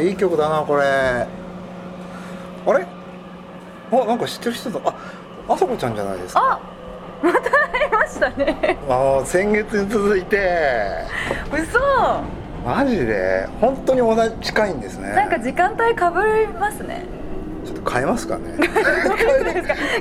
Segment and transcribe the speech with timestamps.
[0.00, 0.82] いい曲だなこれ。
[0.82, 1.26] あ
[2.72, 2.86] れ？
[3.92, 4.94] あなんか知ってる人だあ
[5.52, 6.40] あさこちゃんじゃないですか。
[6.40, 6.60] あ
[7.22, 8.78] また会いましたね。
[8.88, 11.04] あ先月に続いて。
[11.52, 11.78] 嘘。
[12.64, 13.48] マジで？
[13.60, 15.10] 本当に同じ近いんですね。
[15.10, 17.04] なんか時間帯かぶりますね
[17.64, 18.54] ちょっと変えますかね。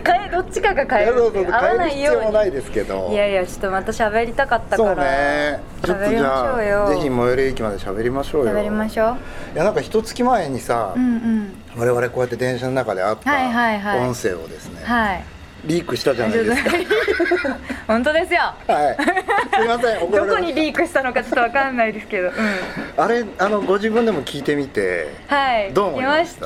[0.05, 3.09] 変えどっちかが変えるそうそうそう合わないようないですけど。
[3.11, 6.85] いやいやちょっとまた喋りたかったかそうらねちょっとじゃよ。
[6.85, 8.51] あぜひ最寄り駅まで喋りましょうよ。
[8.51, 9.17] 喋りましょ
[9.53, 11.53] いやなんか一月前にさ、ううんうん。
[11.77, 13.99] 我々こうやって電車の中で会ったはいはいはい。
[13.99, 15.23] 音声をですね、はい
[15.65, 16.71] リークしたじゃないですか。
[17.87, 18.39] 本当ですよ。
[18.67, 18.97] はい。
[19.57, 22.33] すいません どこにリークしたのかちょっとわかんないですけど、うん、
[23.03, 25.73] あれあのご自分でも聞いてみてはい。
[25.73, 26.45] どう思いました？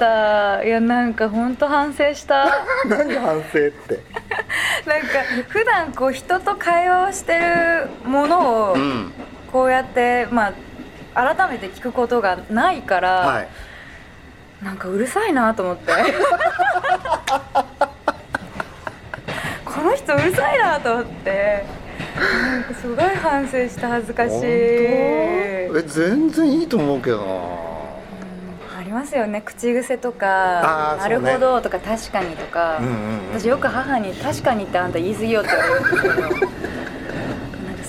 [0.58, 0.64] た。
[0.64, 2.48] いやなんか本当反省した。
[2.88, 4.00] 何反省って？
[4.86, 5.08] なんか
[5.50, 9.14] 普段こう人と会話をしてるものをうん。
[9.52, 10.52] こうやってま
[11.14, 13.48] あ改めて聞くことがないから、はい。
[14.64, 15.92] なんかうるさいなと思って
[20.04, 21.66] 人うるさいなと思って。
[22.82, 24.38] すごい反省した恥ずかしい。
[24.44, 27.24] え全然いいと思うけどな。
[28.80, 29.42] ありますよね。
[29.42, 32.80] 口癖とかなるほどとか確かにとか、
[33.34, 36.16] 私よく母に「確かにってあんた言い過ぎよ」って言われるんですけど。
[36.22, 36.44] なんか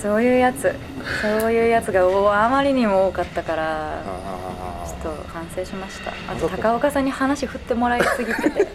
[0.00, 0.74] そういうやつ。
[1.20, 6.12] そういうやつがおあまりにも多かったからあちょっと反省しました。
[6.32, 8.66] あと高岡さんに話振ってもらいすぎてて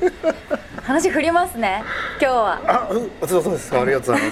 [0.89, 1.83] 話振りますね
[2.19, 2.61] 今日は。
[2.65, 3.69] あうそうそうです。
[3.69, 4.31] かありがとうござい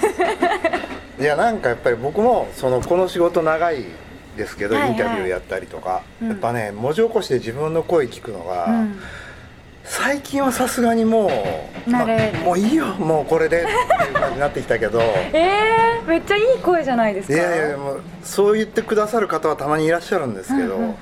[1.16, 1.22] す。
[1.22, 3.84] いやなんかやっぱり僕もそのこの仕事長い
[4.36, 4.90] ですけど、はいはい。
[4.90, 6.28] インタビューやったりとか、うん。
[6.30, 9.00] やっぱね文字起こしで自分の声聞くのが、うん。
[9.84, 11.30] 最近はさすがにも
[11.86, 12.04] う、ま
[12.44, 15.00] もういいよもうこれでっていう感じになってきたけど。
[15.32, 17.34] えー、めっちゃいい声じゃないですか。
[17.34, 20.94] いやいやもうそう言ってくださる方はたまにいらっしゃるんですけど、うんうんうん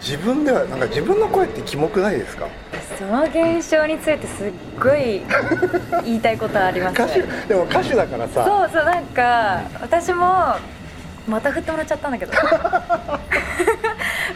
[0.00, 2.46] 自分ではなんか自分の声ってキモくないですか？
[2.98, 5.22] その現象についてすっごい
[6.04, 8.44] 言いたいことあります歌手でも歌手だからさ。
[8.44, 10.56] そうそうなんか私も
[11.28, 12.32] また振ってもらっちゃったんだけど。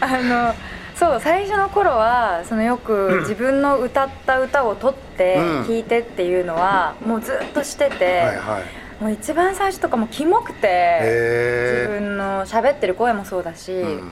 [0.01, 0.53] あの
[0.95, 5.65] そう最初の頃はそのよく自分の歌った歌を撮ってうん。
[5.65, 9.03] 聴いてっていうのはもうずっとしてて、はいはい。
[9.03, 14.11] もう一番最初とかもキモくて自へ分の喋ってる声もそうだし、え、うん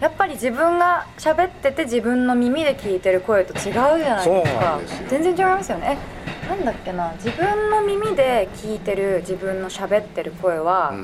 [0.00, 4.76] やっぱり自分が喋ってて自分の耳で聞いてる声と違うじゃないですか。
[4.76, 5.08] んですよ。
[5.08, 5.98] 全然違いますよね。
[6.46, 7.12] えなんだっけな。
[7.14, 10.94] 自分の耳で聞いてる自分の喋ってる声は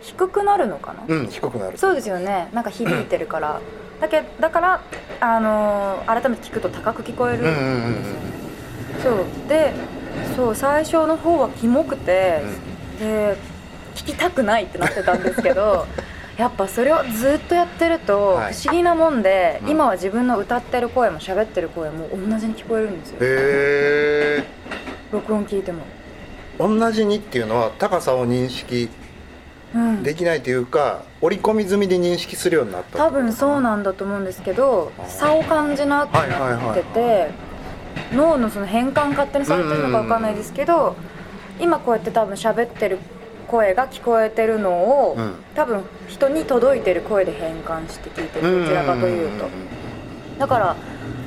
[0.00, 1.76] 低くなるのかな、うん、うん、低くなる。
[1.76, 2.48] そうですよね。
[2.54, 3.60] なんか響いてるから。
[4.00, 4.80] だけだから
[5.20, 8.04] あのー改めて聞くと高く聞こえるんですよね、うんうんうんうん。
[9.02, 9.48] そう。
[9.48, 9.74] で
[10.34, 12.42] そう最初の方はキモくて、
[12.98, 13.36] で
[13.94, 15.86] 聞きたくないってなってたんですけど
[16.40, 18.54] やっぱそれをずっとやってるとはい。
[18.54, 19.70] 不思議なもんで、うん。
[19.72, 23.18] 今は自分の歌ってる声も喋ってる声も同じに聞こえるんですよ。
[23.20, 24.44] へ
[25.12, 25.82] 録音聞いても、
[26.58, 28.88] え同じにっていうのは高さを認識
[29.72, 37.30] うん、できないというか織り込み済みで認識するようになった多分そうななんだと思うんですけど差を感じなくなってて
[38.12, 40.96] 脳のその変換勝手にされてるのか分かんないですけど
[41.60, 42.98] 今こうやって多分喋ってる
[43.50, 45.34] 声が聞こえてるのを、うん。
[45.56, 49.48] 多分人に届いてる声で変換して聞いてるどちらかというと。
[50.38, 50.76] だから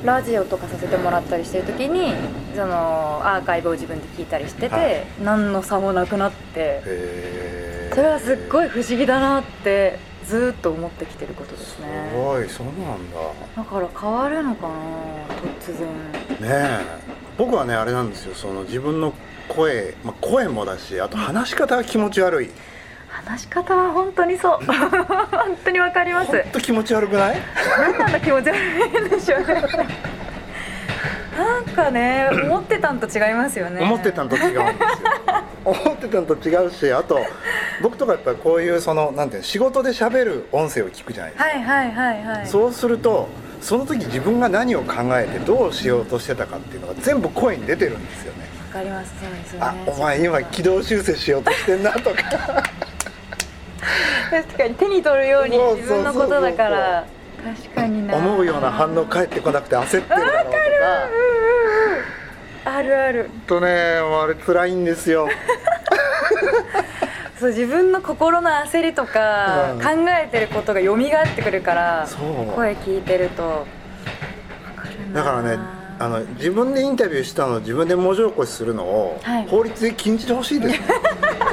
[0.04, 2.14] ラジオとかさせてもらったりしてる時に
[2.54, 5.06] そのアーカイブを自分で聞いたりしてて、はい。
[5.22, 12.08] 何の差もなくなってへえそれはすっごい不思議だなってずーっと思ってきてることですね。
[12.10, 13.18] すごいそうなんだ。
[13.56, 14.74] だから変わるのかな
[15.60, 15.86] 突然。
[16.40, 19.12] ねえ僕はねあれなんですよその自分の
[19.48, 22.50] 声、まあ、声もだしあと話し方が気持ち悪い。
[23.08, 24.58] 話し方は本当にそう。
[24.66, 26.32] 本当にわかります。
[26.32, 27.36] ほんと気持ち悪くない？
[27.78, 29.46] 何なんだ気持ち悪いんでしょうね。
[31.36, 33.80] なんかね思ってたんと違いますよね。
[33.82, 34.64] 思ってたんと違うんですよ。
[35.64, 37.20] 思ってたんと違うしあと
[37.82, 42.46] 僕とかやっぱりこういうそのなんていうの仕事で喋る音声を聞くじゃないですか、はいはいはいはい。
[42.46, 43.28] そうすると
[43.64, 48.40] その時自分が何を考えてどうしようとしてたかっていうのが全部声に出てるんですよね。
[48.68, 49.66] わかりますそうですよね。
[49.66, 52.16] あお前今軌道修正しようとしてんなとか。
[54.30, 57.06] 確かに手に取るように自分のことだから。
[57.42, 58.16] 確かにな。
[58.18, 60.58] 思うような反応返ってこなくて焦ってるだろうとか。
[62.66, 63.30] あるある。
[63.46, 65.26] とねあれ辛いんですよ
[67.44, 69.78] そう自分の心の焦りとか、うん。
[69.80, 72.08] 考えてることが蘇ってくるから
[72.54, 73.66] 声聞いてると
[75.12, 75.58] だからね
[75.98, 79.46] あの自分でインタビューしたのを自分で文字起こしするのをはい。
[79.46, 80.86] 法律で禁じてほしいですね、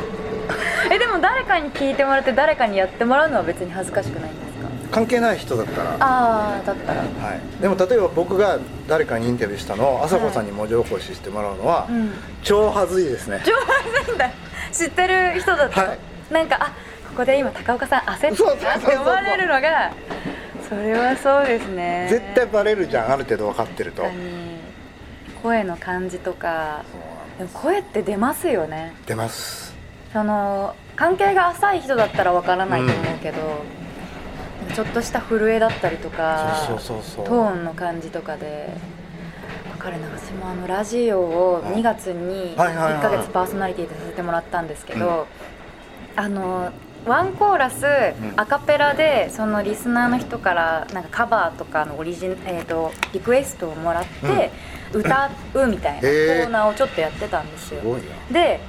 [0.92, 4.51] えでも誰かに聞いてもらって誰かにやってもらうのは別に恥ずかしくないんですか？
[4.92, 5.98] 関係ない人だったら。
[6.00, 7.02] ああだったら。
[7.02, 12.12] はい、でも例えば僕が誰かにインタビューしたのを朝子さんに文字起こししてもらうのは、うん。
[12.44, 13.42] 超はずいですね。
[13.46, 13.54] 上
[14.04, 14.30] 手なんだ。
[14.72, 15.82] 知ってる人だった？
[15.82, 16.00] ら、はい。
[16.34, 16.66] なんかあ
[17.10, 18.90] ここで今高岡さん焦ってそうそうるなそうそう。
[18.90, 19.94] って思われるのが
[20.70, 22.08] それはそうですね。
[22.10, 24.04] 絶対バレるじゃんある程度分かってると。
[25.42, 26.84] 声の感じとか。
[27.38, 28.94] でも声って出ますよね。
[29.08, 29.74] 出ます。
[30.14, 33.38] その関係が浅い人だったらわからないと思うけど、
[34.76, 38.70] ちょっとした震えだったりとかトーンの感じとかで
[39.70, 40.00] わかる。
[40.00, 42.94] な私もあのラジオを2月にはいはいはい。
[42.96, 45.28] 1ヶ月パーソナリティでさせてもらったんですけど、
[46.16, 46.72] あの
[47.06, 48.34] ワンコーラス、ん。
[48.38, 54.52] アカペラでそのリスナーの人からなんかカバーとかのオリジン、えー、とリクエストをもらって、
[54.94, 57.82] 歌うみたいなコへーーナーをちょっとやってたんですよ。
[58.32, 58.60] で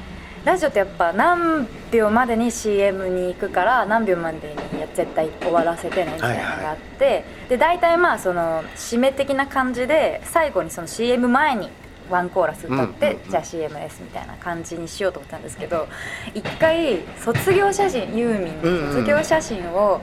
[0.44, 4.38] ラジオってやっぱ何秒までに CM に行くから何秒まで
[4.72, 11.70] にや絶対終わらせてねみたいなのがあって、で大体まあその締め的な感じで最後にその CM 前に
[12.10, 15.86] ワンコーラス歌って、じゃあ CM ですみたいな感じにしようと思ったんですけど
[16.34, 20.00] 一回卒業写真ユーミンの卒業写真を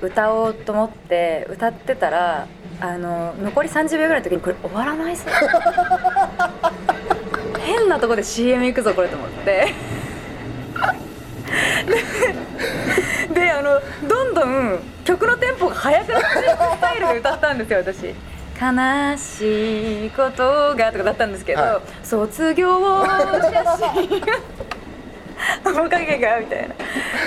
[0.00, 2.48] 歌おうと思って歌ってたら
[2.80, 5.24] あの残り30秒ぐらいの時にこれ終わらないぞ
[7.64, 9.74] 変なとこで CM 行くぞこれと思って。
[13.34, 18.14] でであのどんどん曲のテンポが速くなってるスタイルで歌ったんですよ私。
[18.60, 22.06] 悲しいことがとかだったんですけど、はい。
[22.06, 23.10] 卒業写
[23.94, 24.08] 真
[25.74, 26.74] 面影がみたいな。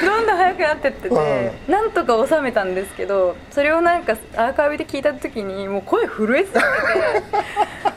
[0.06, 6.64] どんどん速くなってってて、なんとか収めたんですけどそれをなんかアーカイブで聞いた時にもう声震えすぎてて本当に
[7.04, 7.95] 恥ずかし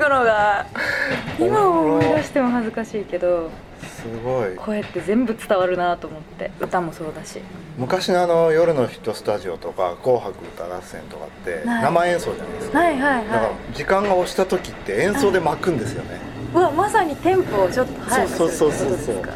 [0.00, 0.66] くのが
[1.38, 3.50] 今思い出しても恥ずかしいけど
[3.80, 4.56] すごい。
[4.56, 7.40] 声って全部伝わるなと思って歌もそうだし。
[7.76, 11.82] 昔のあの夜のヒットスタジオとか「紅白歌合戦」とかってはい。
[11.82, 13.24] 生演奏じゃないですか、はいはい。
[13.24, 16.18] だからは時間が押した時って演奏で巻くんですよね、
[16.54, 19.32] いうわまさにテンポをちょっと速くするってそうことそうそうそうですか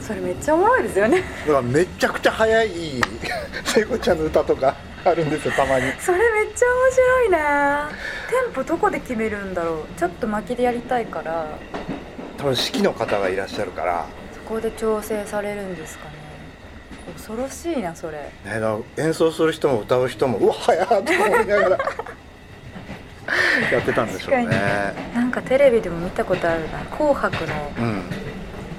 [0.00, 1.22] それめっちゃおもろいですよね。
[1.46, 2.70] だからめちゃくちゃ速い
[3.64, 4.74] 聖子ちゃんの歌とか
[5.04, 5.92] あるんですよたまに。
[6.00, 7.90] それめっちゃ面白いな
[8.30, 9.98] テンポどこで決めるんだろう。
[9.98, 11.46] ちょっと巻きでやりたいから。
[12.38, 16.12] 多分指揮の方がいらっしゃるから、そこで調整されるんですかね。
[17.16, 18.18] 恐ろしいなそれ。
[18.18, 18.60] ね、
[18.96, 21.78] 演奏する人も歌う人もうわ速っと思いながら。
[23.72, 24.46] やってたんでしょうね。
[25.14, 28.02] なんかテレビでも見たことあるな「紅白」のうん。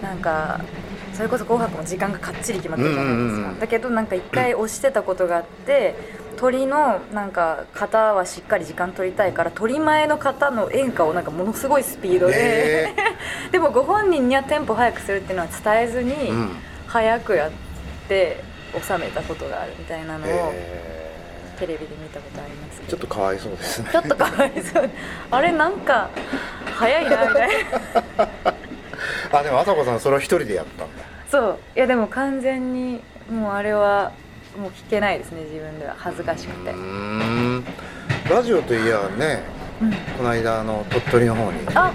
[0.01, 0.59] なんか
[1.15, 5.95] それこそ「紅白」も時間がかっちり決まってるじゃないですか、だけどなんか一回押してたことがあって
[6.37, 12.33] 鳥のなんか型はしっかり時間取りたいから鳥前の型の演歌をなんかものすごいスピードで、
[12.89, 12.95] へ
[13.51, 16.33] でもご本人にはテンポ速くするっていうのは伝えずに、
[16.87, 17.51] 早くやっ
[18.09, 18.43] て
[18.85, 20.95] 収めたことがあるみたいなのをへ
[21.57, 23.89] テレビで見たことありますーちょっとかわいそうですね。
[23.91, 24.89] ちょっとかわいそう。
[25.31, 26.09] あれなんか
[26.65, 27.49] 早いなみたい
[28.17, 28.27] な。
[29.39, 31.04] あでもあさこさんそれを一人でやったんだ
[31.35, 31.59] そう。
[31.75, 34.13] いやでも完全にもうあれは
[34.57, 35.95] もう聞けないですね自分では。
[35.97, 37.65] 恥ずかしくて、うーん。
[38.29, 39.43] ラジオといえばね
[39.81, 39.91] うん。
[40.17, 41.59] この間あの鳥取の方に。
[41.75, 41.91] あ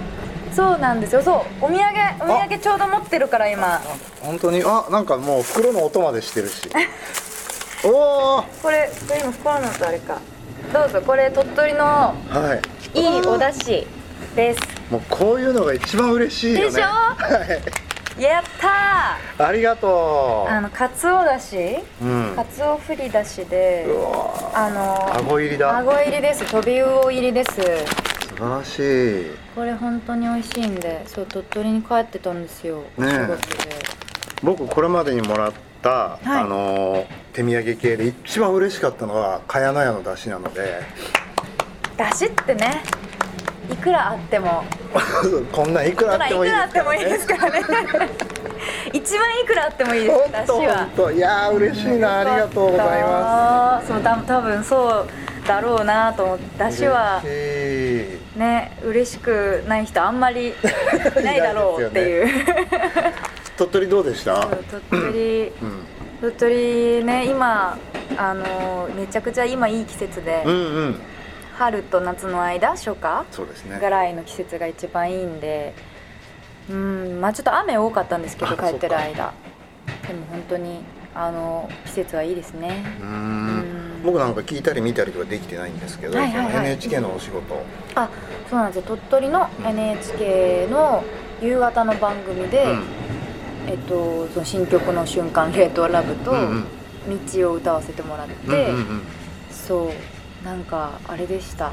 [0.51, 1.21] そうなんですよ。
[1.23, 1.79] そうお土産
[2.19, 3.81] お土産ちょうど持ってるから今。
[4.21, 4.61] 本当に？
[4.63, 6.69] あなんかもう袋の音までしてるし。
[7.83, 7.87] お
[8.39, 10.19] おこれこれ今袋のとあれか。
[10.71, 12.13] どうぞこれ鳥取のは
[12.93, 12.99] い。
[12.99, 13.87] いいお出汁
[14.35, 14.59] です。
[14.91, 16.65] もうこういうのが一番嬉しいよね。
[16.65, 16.81] でしょ？
[16.83, 17.90] はい
[18.25, 18.43] やっ
[19.37, 21.57] たありがとーあのかつおだし
[22.01, 22.35] ううん。
[22.35, 23.87] かつおふりだしで
[24.53, 25.77] あのあご入りだ。
[25.77, 26.45] あご入りです。
[26.45, 27.51] 飛び魚入りです。
[27.53, 27.63] 素
[28.35, 29.31] 晴らしい。
[29.55, 33.37] これ本当に美味しいんでそう鳥取に帰ってたんですよ、ね仕事で。
[34.43, 36.27] 僕これまでにもらった、い。
[36.27, 40.81] あの手土産系で一番嬉しかったのは茅乃屋の出汁なので。
[41.97, 42.83] だしってね
[43.71, 44.63] いくらあっても。
[45.51, 47.61] こんなんいくらあってもいいですからね。
[48.93, 50.49] 一番いくらあってもいいですだし
[51.03, 51.11] は。
[51.13, 52.19] いやー嬉しいな。
[52.19, 53.87] ありがとうございます。
[53.87, 57.21] そうた多分そうだろうなと思ってだしは
[58.35, 60.49] ね嬉しくない人あんまり
[61.19, 62.29] いないだろうっていう。
[63.57, 64.35] 鳥取どうでした？
[64.89, 65.51] 鳥取。
[65.61, 65.85] うん。
[66.21, 67.77] 鳥取ね今
[68.17, 70.57] あのめちゃくちゃ今いい季節で、うんう
[70.89, 71.01] ん
[71.61, 73.25] 春と夏の間初夏？
[73.31, 73.77] そうですね。
[73.79, 75.75] ぐらいの季節が一番いいんで
[76.69, 79.33] うんまあちょっと雨多かったんですけどあ帰ってる間。
[80.07, 80.79] でも本当に
[81.13, 82.83] あの季節はいいですね。
[83.01, 83.57] うん。
[83.59, 84.03] ん。
[84.03, 86.65] 僕なんか聞いたり見たりとかできてないんですけど、はいはいはい。
[86.65, 87.63] NHK のお仕事。
[87.93, 88.09] あ
[88.49, 88.81] そうなんですよ。
[88.87, 89.65] 鳥取のうん。
[89.67, 91.03] NHK の
[91.41, 92.83] 夕方の番組で、うん。
[93.67, 96.39] えっと、その新曲の瞬間「冷凍ラブと」うん
[97.07, 97.25] うん。
[97.27, 99.01] 道を歌わせてもらって、うんうんうん。
[99.51, 99.89] そう
[100.43, 101.71] なんかあれでした。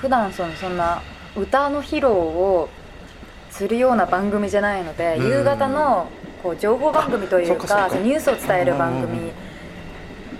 [0.00, 1.02] 普段そのそんな
[1.36, 2.68] 歌の披露を
[3.50, 5.26] するような番組じゃないので、うん。
[5.28, 6.08] 夕方の
[6.42, 9.30] こう情報番組というかニュースを伝える番組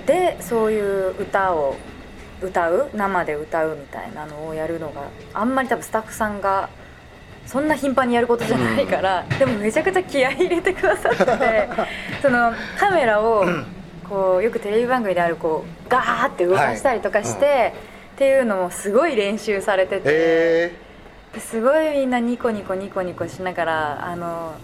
[0.06, 1.76] でそういう歌を
[2.42, 5.02] 歌う生で歌うみたいなのをやるのが
[5.34, 6.70] あんまり多分スタッフさんが
[7.46, 11.68] そんな頻繁にやることじゃないから、でもめちゃくちゃ気合い入れてくださってて
[12.22, 13.44] そのカメラを
[14.10, 17.68] こうよくテレビ番組であるこうガーって動かしたりとかして、はい。
[17.68, 17.72] っ
[18.22, 20.76] ていうのもすごい練習されてて、え
[21.32, 24.54] ですごいみんなニコニコニコニコしながらあの、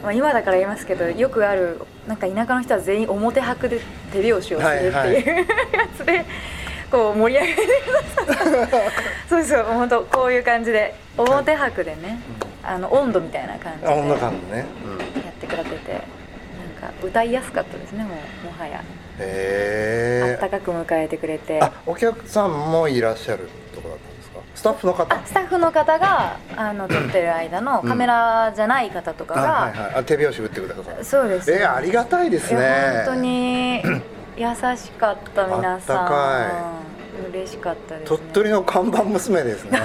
[0.00, 3.80] まあ、今だから言いますけどよくあるなんか田舎の人は全員表拍で
[4.12, 5.24] 手拍子をするっていう、はいはい。
[5.26, 5.44] や
[5.96, 6.24] つで
[6.88, 8.78] こう盛り上げてくださった
[9.28, 12.20] そうそう本当こういう感じで表拍でね
[12.62, 14.66] あの温度みたいな感じー、あこんなで感じね、
[15.14, 16.19] うん、やってくれてて
[16.80, 18.80] か歌いやすかったですねもうもはや。
[18.80, 18.82] あ
[19.18, 21.60] へったかく迎えてくれて。
[21.62, 24.40] あお客さんもいらっしゃるとこだったんですか？
[24.54, 25.14] スタッフの方？
[25.14, 29.94] あスタッフの方があの撮ってる間のカメラじゃない方とかが、あはいはい。
[29.96, 33.82] あ手拍子打ってくださるそうです、えー、ありがたいですいねや本当に
[34.36, 34.46] 優
[34.76, 35.98] しかった皆さん。
[35.98, 36.80] あったか
[37.32, 39.78] 嬉しかったです、ね、鳥取の看板娘ですね。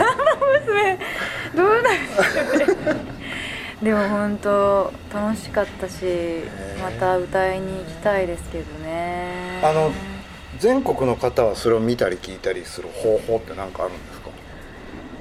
[0.66, 0.98] 娘
[1.56, 3.15] どうなんでしょうね
[3.86, 6.04] でも本当楽しかったし
[6.82, 9.62] また歌いに行きたいですけどね。
[9.64, 9.92] あの
[10.58, 14.30] 全国の方はそれを見たり聞いたりする方法って何かあるんですか？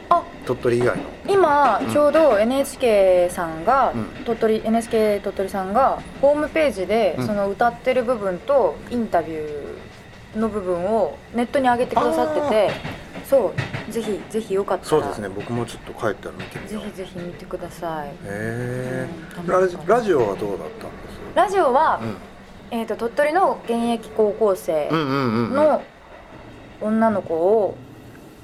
[0.08, 1.02] あ鳥取以外の。
[1.28, 4.24] 今ちょうど NHK さんが、うん。
[4.24, 7.26] 鳥取 NHK 鳥取さんがホームページで、うん。
[7.26, 12.70] その歌ってる部分とインタビューの部分をネットに上げてくださってて
[13.28, 13.54] そ
[13.88, 14.88] うぜひぜひよかったら。
[14.90, 16.84] そうですね僕もちょっと帰ったら見てみぜよう。
[16.84, 18.08] ひぜひ見てください。
[18.08, 20.96] へえうんラジラジオはどうだったんで
[21.32, 21.36] す？
[21.36, 22.16] ラジオは、うん。
[22.78, 25.54] えー、と鳥取の現役高校生うんうんうんうん。
[25.54, 25.82] の
[26.80, 27.76] 女の子を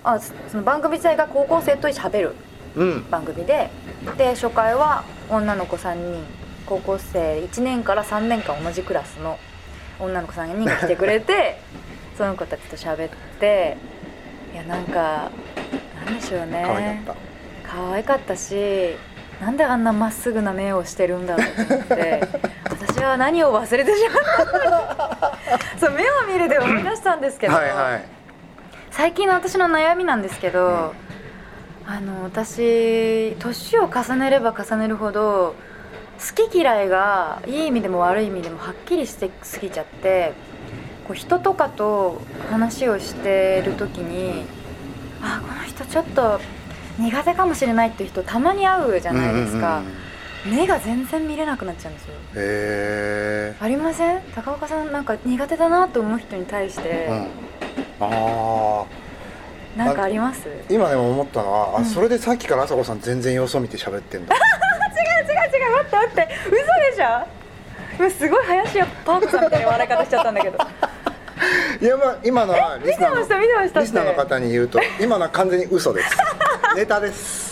[0.05, 2.35] あその番組自体が高校生と喋る
[2.77, 3.11] うん。
[3.11, 3.71] 番組で
[4.17, 6.25] で初回は女の子3人
[6.67, 9.39] 高校生1年から3年間同じクラスの
[9.99, 11.61] 女の子3人が来てくれて
[12.17, 13.11] その子たちと喋っ
[13.41, 13.77] て
[14.53, 15.31] いやなんか
[16.05, 16.65] なんでしょうね。
[16.67, 17.17] 可愛かっ
[17.63, 18.97] 可愛かったし
[19.41, 22.29] なんであんなまっすぐな目をしてるんだろうと思って
[22.69, 25.39] 私は何を忘れてしまった
[25.79, 28.05] そう目を見るで思い出したんですけたど、はいはい。
[28.91, 30.93] 最近の私の悩みなんですけど、
[31.87, 35.55] あの私年を重ねれば重ねるほど
[36.19, 40.35] 好き嫌いがいい意味でも悪い意味でもはっきりしてすぎちゃって
[41.11, 44.45] こう人とかと話をしてる時に
[45.21, 46.41] あこの人ちょっと
[47.01, 49.83] 苦手かもしれないっていう人たまに会うじゃないですか、
[50.47, 52.15] 目が全然見れなくなっちゃうんですよ。
[52.37, 54.21] へありません？
[54.37, 56.83] 高岡さんなんか苦手だなと思う人に対して。
[56.87, 58.87] え、うん、ああ
[59.77, 60.47] なんかあります？
[60.69, 61.83] 今でも思ったのは、うん。
[61.83, 64.37] あそれでさっきから朝子さん全然様子を見て喋ってんだ。
[64.37, 64.43] 違う
[65.25, 65.73] 違う違う。
[65.75, 66.29] 待って待って。
[66.45, 66.63] 嘘で
[66.95, 67.27] しょ？
[67.99, 70.59] 今すごい林家パークさんみたいな笑い方しちゃったんだけど
[71.81, 73.55] いやまあ今のはリスナー見てました見て。
[73.55, 76.17] ましたリスナーの方に言うと今のは完全に嘘です。
[76.77, 77.51] ネタです。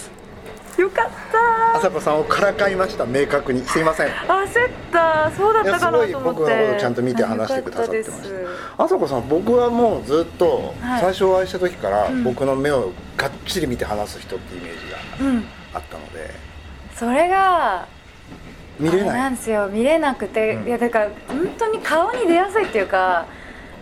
[0.78, 1.76] よかった。
[1.78, 3.64] 朝子さんをからかいました明確に。
[3.66, 4.07] すいません。
[4.07, 5.30] い焦った。
[5.37, 11.00] そうだったかなやすごいと思って僕のことちゃんと見て話してくださってました子さん僕はもうずっとはい。
[11.00, 12.23] 最初お会いした時からうん。
[12.23, 15.45] 僕の目をがっちり見て話す人ってイメージがうん。
[15.75, 16.30] あったので。
[16.95, 17.87] それが
[18.78, 19.66] 見れあれななんいですよ。
[19.66, 20.68] 見れなくて、うん。
[20.68, 23.26] いやだから本当に顔に出やすいっていうか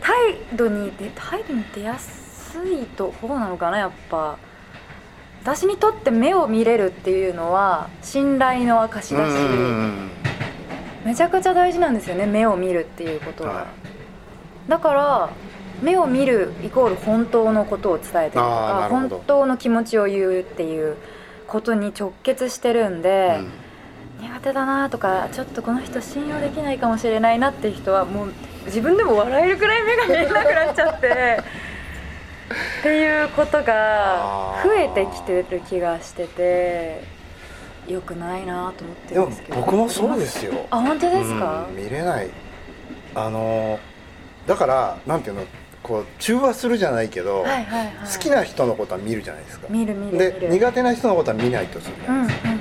[0.00, 4.38] 態度に出態度に出やすいと方なのかなやっぱ。
[5.42, 9.32] 私にとって目を見れるっていうのは信頼の証だし、
[11.04, 13.66] めちゃくちゃ大事なんですよね目を見るっていうことが、は
[14.66, 15.30] だから
[15.80, 20.96] 目を見るイコール本当のことを伝えてるとか本当の気持ちを言うっていう
[21.46, 23.38] ことに直結してるんで、
[24.20, 28.32] 苦手だなとかちょっとこの人信用できないかもしれないなっていう人はもう
[28.66, 31.38] 自分でも笑えるくらい目が見えなくなっちゃって。
[32.80, 37.02] っていうことが増えてきてる気がしてて
[37.88, 39.60] よくないなと思ってるんですけど。
[39.60, 40.66] 僕もそうですよ。
[40.70, 42.30] あ本当ですか、うん見れない。
[43.14, 43.80] あの
[44.46, 45.44] だからなんていうの
[45.82, 48.12] こう中和するじゃないけど、はいはいはい。
[48.12, 49.66] 好きな人のことは見るじゃないですか。
[49.68, 52.55] 見る見る見でる苦手な人のことは見ないとするじゃうんうんないですか、うん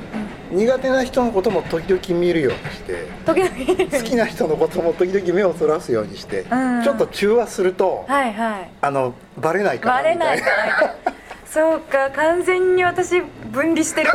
[0.56, 3.92] 苦手な人のことも時々見るようにして時々。
[3.92, 6.84] 好きな人のことも時々目をそらすようにして、うん。
[6.84, 8.70] ちょっと中和すると、はいはい。
[8.82, 10.38] あのバレないかなバレない。
[10.38, 11.14] みかなみたいな。
[11.46, 13.22] そうか完全に私
[13.52, 14.12] 分離してる。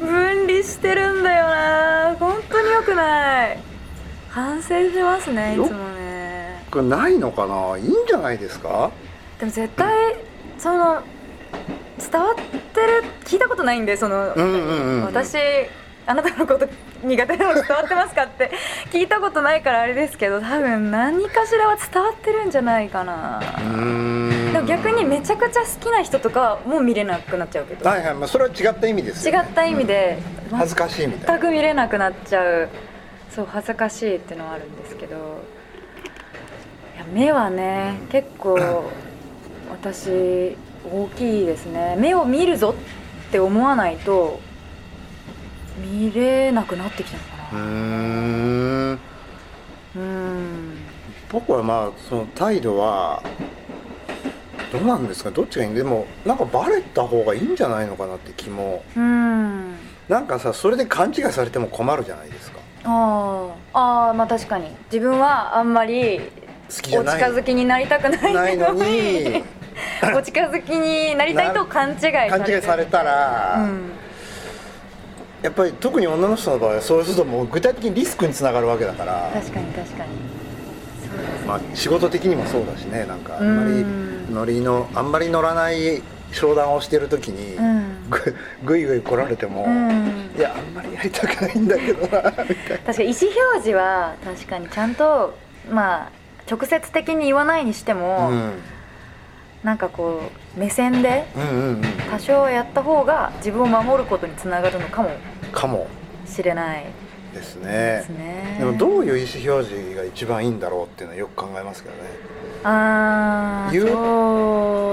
[0.00, 2.16] 分離してるんだよな。
[2.18, 3.58] 本当によくない。
[4.30, 6.64] 反省しますねいつもね。
[6.70, 7.78] これないのかな？
[7.78, 8.90] いいんじゃないですか？
[9.40, 10.16] でも絶対
[10.58, 11.02] その
[11.98, 13.04] 伝わってる？
[13.24, 15.36] 聞いたことないんでその、うんうんうん私
[16.06, 16.66] あなたのこと
[17.04, 18.50] 苦手なの伝わってますかって。
[18.90, 23.40] 聞いたことないからあれですけど多分何かしらは伝わってるんじゃないかな。
[23.60, 27.86] でも逆にめちゃくちゃ好きな人とかも見れなくなっちゃうけど。
[27.86, 30.18] はいはいまあそれは違った意味ですよ、ね、違った意味で
[30.50, 30.58] うん。
[30.58, 31.32] 恥ずかしいみたいな。
[31.34, 32.68] 全く見れなくなっちゃう。
[33.30, 35.14] そう恥ずかしいっていうのはあるんですけど。
[36.96, 38.58] いや目はね結構
[39.70, 40.56] 私
[40.92, 41.96] 大きいですね。
[41.98, 42.74] 目を見るぞ
[43.28, 44.40] って思わないと
[45.80, 47.60] 見れなくなってきたのかな。
[47.60, 48.98] ん
[49.96, 50.76] うん。
[51.30, 53.22] 僕はまあその態度は
[54.72, 55.30] どうなんですか？
[55.30, 55.70] どっちがいい？
[55.70, 58.82] んでもなんかバレた方がいいんじゃないのかなって気も。
[58.96, 59.76] うん。
[60.08, 62.58] なんかさそれで勘違いされても困るじゃないですか。
[62.84, 63.52] あー。
[63.74, 64.74] あーまあ確かに。
[64.90, 66.20] 自分はあんまり
[66.70, 69.42] お近づきになりたくないないのに
[70.16, 73.90] お近づきになりたいと勘違いされて勘違いされたら、うん。
[75.42, 79.30] やっぱり特に女の人の場合はそうするともう具体的にリスクにつながるわけだから。
[79.32, 80.10] 確かに確かに。
[80.10, 80.14] ね、
[81.46, 88.10] まあ、仕事的にもそうだしねなんかあんまりうん乗りのあんまり乗らない商談をしてる時に、うん。
[88.10, 90.30] ぐぐいぐい来られても、うん。
[90.36, 92.24] いやあんまりやりたくないんだけどなみたいな。
[92.34, 95.34] 確かに意思表示は確かにちゃんと
[95.70, 96.10] まあ
[96.50, 98.52] 直接的に言わないにしても、うん
[99.62, 100.22] なんかこ
[100.56, 101.24] う目線で
[102.10, 105.10] 多少やった方が自分を守ることにつながるのかも。
[105.52, 105.88] かも。
[106.26, 106.86] しれない。
[107.34, 108.56] ですでね。
[108.58, 112.02] でもどういう意思表示が一番いいんだろうっていうのはよく考えますけどね。
[112.62, 113.86] ああ言っ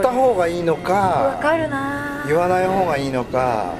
[0.01, 2.23] た方がいいのわかかるな。
[2.27, 3.75] 言わない方がいいのか。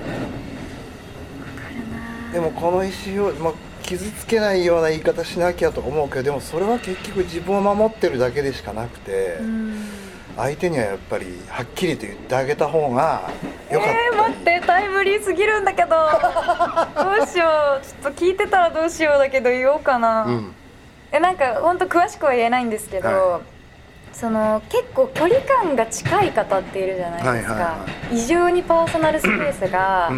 [2.31, 10.04] でもこの意思表示、まあ、傷つけないような言い方しなきゃと思うけどでもそれは結局自分を守ってるだけでしかなくて、うん
[10.38, 13.30] 相手にはやっぱりはっきりと言ってあげた方が
[13.71, 15.95] よかったり、えー、待ってタイムリーすぎるんだけど。
[16.95, 17.86] どうしよう。
[17.86, 20.56] ちょっと聞いてたらどうしようだけど言おうかな、うん。
[21.12, 23.39] えなんか本当詳しくは言えないんですけど、は
[24.12, 27.76] その結構距離感が近い方っているじゃないですか、はいはいは
[28.12, 30.12] 異常にパーソナルスペースが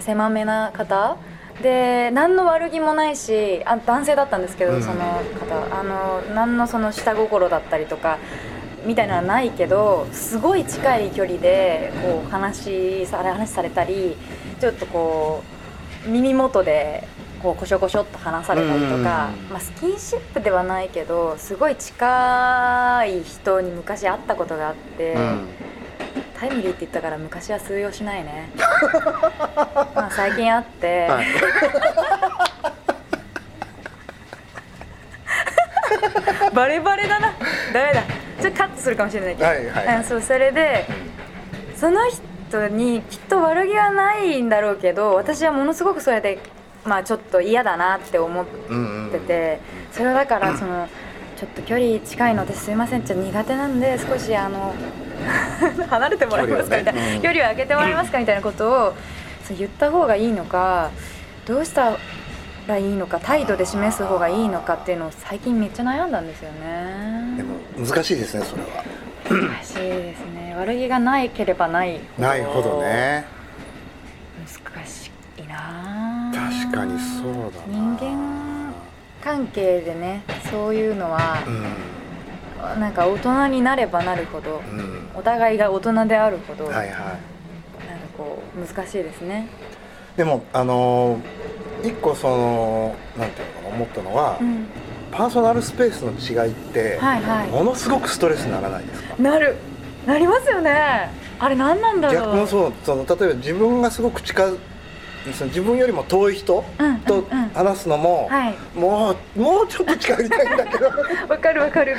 [0.00, 1.16] 狭めな方。
[1.62, 4.82] で何の悪気もないしあ男性だったんですけど、うん。
[4.82, 4.96] その
[5.40, 5.78] 方。
[5.78, 8.18] あの何のその下心だったりとか
[8.84, 14.16] みたいなのはないけどすごい近い距離でこう話され話されたり
[14.60, 15.42] ちょっとこ
[16.06, 17.06] う耳元で
[17.42, 19.02] こうコショコショっと話されたりとか、うん。
[19.02, 25.12] まあ、スキンシップではないけどすごい近い人に昔会ったことがあって。
[25.12, 25.48] うん。
[26.38, 28.50] タイムリーって言ったから昔は通用しないね。
[29.94, 32.73] まあ最近会って、はい
[36.54, 37.32] バレバレだな。
[37.72, 38.02] ダメだ。
[38.40, 39.88] ちょっとカットするかもしれないけど、はいはい。
[39.88, 40.86] あそうそれで
[41.76, 46.38] その人にきっと悪気はないんだろうけど私はものすごくそれで
[46.84, 48.44] まあちょっと嫌だなって思っ
[49.10, 49.60] てて。
[49.92, 50.88] それはだからその
[51.36, 53.02] ちょっと距離近いのですいません。
[53.02, 54.74] ちょっと苦手なんで少しあの
[55.88, 57.20] 離れてもらえますかみたいな。
[57.20, 58.94] 距離を空けてもらえますかみたいなことを
[59.46, 60.90] そう言った方がいいのか
[61.46, 61.96] どうした
[62.66, 68.68] らいいのか態度で示す方がいいのかっていうのを最近めっちゃ悩んだんですよでねも難しいですねそれは。
[69.26, 70.54] 難しいですね。
[70.56, 73.24] 悪気がないければないないほどね。
[74.74, 76.30] 難しいな。
[76.34, 77.96] 確かにそうだな。
[77.96, 78.74] 人間
[79.22, 82.80] 関係でねそういうのはう、ん。
[82.80, 85.08] なんか大人になればなるほどうん。
[85.14, 86.88] お互いが大人であるほど、はいはい。
[86.88, 87.14] なんか
[88.16, 89.48] こう難しいですね。
[90.16, 91.20] でもあのー
[91.84, 94.66] 一個そのなんていうのかな思ったのは、うん、
[95.12, 99.16] パーソナルスペースの違いって、はいはいものすごくストレスにならないですか？
[99.22, 99.56] なる
[100.06, 101.10] なりますよね。
[101.38, 102.22] あれ何なんだろう。
[102.24, 104.58] 逆もそうその例えば自分がすごく近づ
[105.32, 108.54] その自分よりも遠い人うんとうんうん話すのも、はい。
[108.74, 110.86] もうもうちょっと近寄りたいんだけど
[111.28, 111.96] わかるわかる。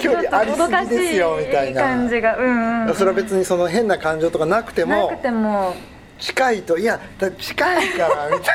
[0.00, 2.94] 距離ありすぎですよみたいな感じが、うんうん。
[2.94, 5.74] それは別にその変な感情とかなくてもなくても
[6.22, 8.52] 近いといやだ近いからみた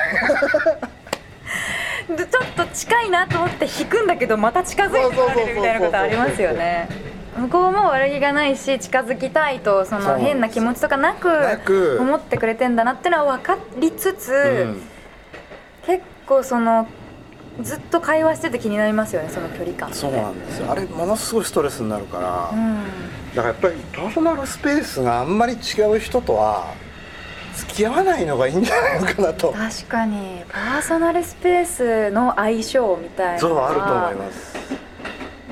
[2.13, 6.87] いで ちょっと近いなと思って引くんだけどまた近づいてこられるみたいなことありますよね。
[7.35, 14.81] 向こうも悪気がないし近づきたいとその変な気持ちとかなく思ってくれてんだなってのは分かりつつ、な、うん。
[15.85, 16.87] 結構その
[17.61, 20.71] ずっと会話してて気になりますよねその距離感そうなんですよ。
[20.71, 22.83] あれものすごいストレスになるから、うん。
[23.35, 26.73] だからやっぱりパーソナルスペースがあんまり違う人とは
[27.57, 29.51] 付き合わないのがいいんじゃないのかなと。
[29.51, 30.43] 確かに。
[30.49, 34.77] パーソナルスペースの相性みたいなそうあると思いすます。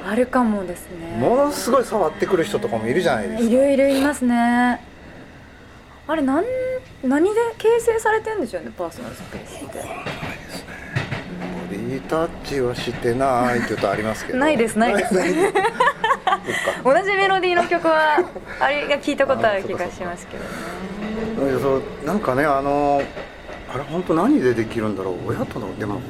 [0.08, 1.18] あるかもですね。
[1.18, 3.50] ものすごい触ってくる人とかもいるじゃないですか。
[3.50, 4.82] いるいるいますね。
[6.08, 6.46] あれなん
[7.04, 9.80] 何で形成されてるんでしょうねパーソナルスペースって。
[9.80, 9.86] ボ
[11.72, 14.38] ディタッチはしてないって言うとありますけど。
[14.38, 15.16] ないですないです。
[16.84, 18.20] 同じメロディーの曲は
[18.60, 20.50] あれが聞いたことある気がしますけどね
[21.36, 23.02] そうなんかねあの
[23.74, 25.16] あれ本当何でできるんだろう。
[25.30, 26.02] 親とのでもね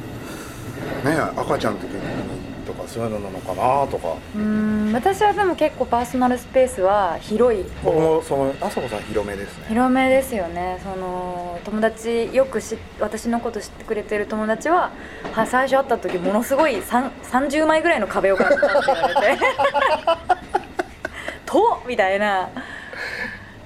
[1.38, 4.16] 赤ちゃんの時にとかそういうのなのかなとか。
[4.36, 7.64] うーん私はでも結構パーソナルスペースは広い。
[7.84, 9.66] 僕方もそのあさこさん広めですね。
[9.70, 10.80] 広めですよね。
[10.84, 14.92] その友達よくし私のこと知ってくれてる友達は
[15.34, 19.44] は最初会った時ものすごいさん30枚ぐらいの壁を買ったって言われて
[21.46, 22.50] 「と!」みたいな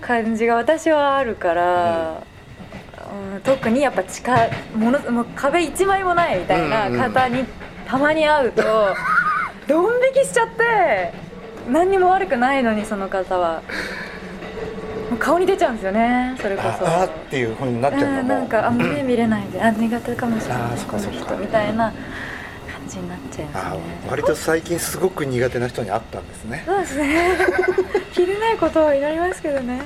[0.01, 2.23] 感じが私はあるから、
[3.33, 4.35] うん特にやっぱ近
[4.75, 7.45] ものもう壁1枚もないみたいなうんうん方に
[7.87, 8.63] たまに会うと
[9.67, 9.85] ドン
[10.15, 11.13] 引きしちゃって
[11.71, 13.61] 何にも悪くないのにその方は。
[15.17, 16.87] 顔に出ちゃうんですよねそれこそ。
[16.87, 18.19] ああっていうふうになっちゃうのも。
[18.19, 21.91] うんなんかあんま目見れないんであ苦手かもしれないこの人みたいな。
[21.91, 21.93] 感
[22.89, 26.63] じになっちゃいますあね割と最近すごく苦手な人に会ったんですね。
[26.65, 27.37] そうですね。
[28.13, 29.81] 切れないことを祈りますけどね。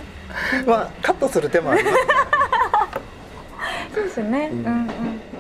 [0.66, 1.98] まあカットする手もあります。
[3.94, 4.60] そうですね、うん。
[4.60, 5.33] うんうん